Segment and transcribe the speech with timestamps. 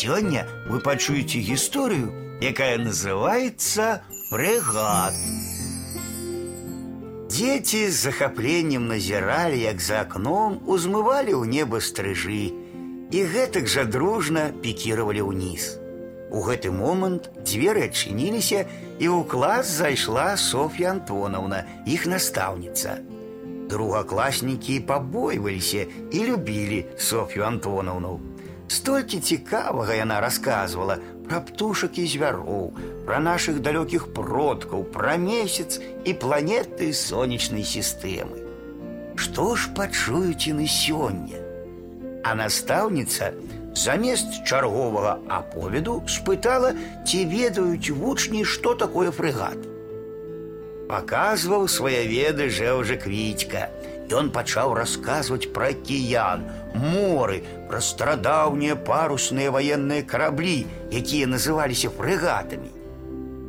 [0.00, 5.12] Сегодня вы пачуеце историю, якая называется «Фрегат».
[7.28, 12.48] Дети з захапленнем назіралі, як за окном узмывалі ў неба стрыжы
[13.12, 15.68] і гэтак жа дружна пікіравалі ўніз.
[16.32, 18.64] У гэты момант дзверы адчыніліся
[18.96, 22.96] і ў клас зайшла Софья Антоновна, іх настаўніца.
[23.68, 28.16] Другокласнікі пабойваліся і любілі Софью Антоновну.
[28.69, 32.73] Столькі цікавага яна расказвала пра птушак і звяроў,
[33.05, 38.41] пра нашых далёкіх продкаў, пра месяц і планеты сонечнай сістэмы.
[39.15, 41.41] Што ж пачуюць яны сёння?
[42.25, 43.31] А настаўніца
[43.77, 46.73] замест чарговага аповеду спытала,
[47.05, 49.61] ці ведаюць вучні, што такое фрэгат.
[50.89, 56.45] Паказваў свае веды жэўжа квітька – Ён пачаў расказваць пра акіян,
[56.77, 62.69] моры, пра старадаўнія парусныя ваенныя караблі, якія называліся фрэгатамі.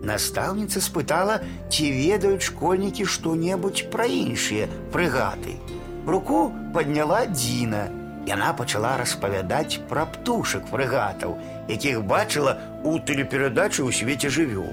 [0.06, 5.58] Настаўніца спытала, ці ведаюць школьнікі што-небудзь пра іншыя фрэгаты.
[6.06, 7.86] Руку падняла Дзіна.
[8.26, 11.36] Яна пачала распавядаць пра птушак фрэгатаў,
[11.70, 14.70] якіх бачыла ў тэлеперадачы ў свеце жывёл.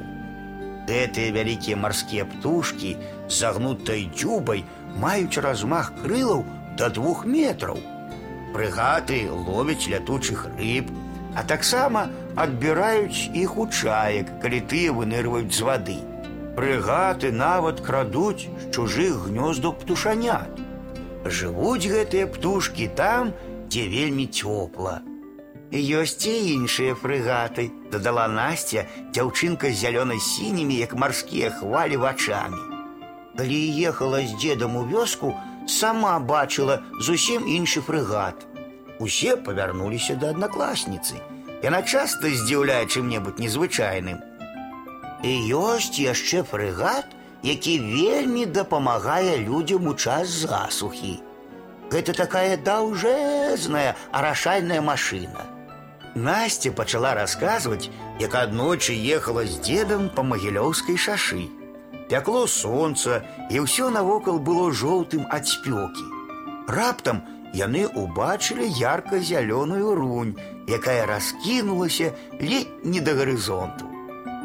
[0.90, 2.96] Гэтыя вялікія марскія птушкі
[3.28, 4.66] з загнутай дзюбай
[5.03, 6.45] маюць размах крылаў
[6.79, 7.79] до двух метраў.
[8.55, 10.91] Прыгаты ловяць лятучых рыб,
[11.35, 15.99] а таксама адбіраюць іх у чаек, калі тыя вынырваюць з вады.
[16.57, 20.65] Прыгаты нават крадуць з чужых гнёздаў птушанят.
[21.25, 23.35] Жывуць гэтыя птушкі там,
[23.69, 24.99] дзе вельмі цёпла.
[25.71, 32.78] Ёсць і іншыя фрэгаты, дадала Насця, дзяўчынка з зялёна-сінімі, як марскія хвалі вачамі.
[33.38, 35.34] Калі ехала з дзедам у вёску,
[35.68, 38.46] сама бачыла зусім іншы фрэгат.
[39.00, 41.18] Усе павярнуліся да аднакласніцы.
[41.64, 44.22] Яна часта здзіўляе чым-небудзь незвычайным.
[45.24, 51.20] І ёсць яшчэ фрэгат, які вельмі дапамагае людзям у час засухі.
[51.92, 55.48] Гэта такая даўжэзная арашальная машына.
[56.16, 57.90] Настя пачала расказваць,
[58.20, 61.50] як аднойчы ехала з дзедам па магілёўскай шашы.
[62.10, 66.06] Пякло сонца, і ўсё навокал было жоўтым ад спёкі.
[66.68, 67.24] Раптам
[67.54, 70.36] яны ўбачылі ярка-зялёную рунь,
[70.68, 73.90] якая раскінулася ледь не да гарызонту.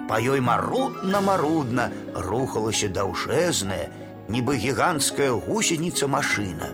[0.09, 3.89] Па ёй марудна-марудна рухалася даўжэзная,
[4.29, 6.73] нібы гіганцкая гусеніца машына.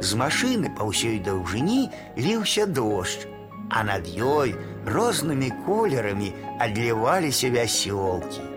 [0.00, 3.28] З машыны па ўсёй даўжыні ліўся дождж,
[3.68, 4.56] а над ёй
[4.86, 8.53] рознымі колерамі адліваліся вясёлкі.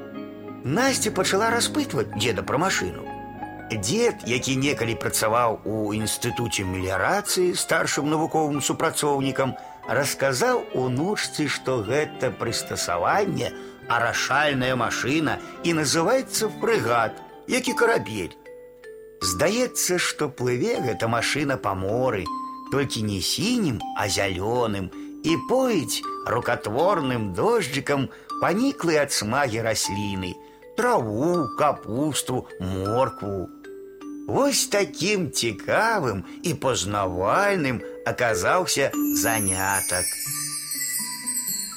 [0.64, 3.04] Насця пачала распытваць дзеда пра машыну.
[3.74, 9.56] Дзед, які некалі працаваў у інстытуце меліярацыі старшым навуковым супрацоўнікам,
[9.88, 13.52] расказаў унучцы, што гэта прыстасаванне
[13.90, 18.36] арашальная машына і называецца фрэгат, як і карабель.
[19.24, 22.26] Здаецца, што плыве гэта машына па моры,
[22.72, 24.92] толькі не сінім, а зялёным
[25.24, 28.10] і поіць рукотворным дожджыкам
[28.42, 30.34] паніклы ад смагі расліны,
[30.78, 33.50] траву, капусту, моркву.
[34.28, 40.06] Вось такім цікавым і пазнавальным аказаўся занятак.